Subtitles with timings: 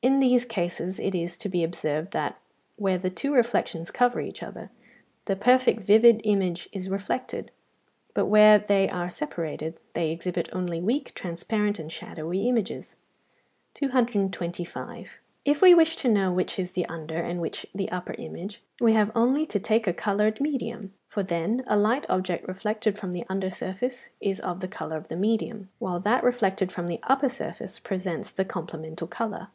[0.00, 2.38] In these cases it is to be observed that,
[2.76, 4.70] where the two reflections cover each other,
[5.24, 7.50] the perfect vivid image is reflected,
[8.14, 12.94] but where they are separated they exhibit only weak, transparent, and shadowy images.
[13.74, 15.18] 225.
[15.44, 18.92] If we wish to know which is the under and which the upper image, we
[18.92, 23.24] have only to take a coloured medium, for then a light object reflected from the
[23.28, 27.28] under surface is of the colour of the medium, while that reflected from the upper
[27.28, 29.48] surface presents the complemental colour.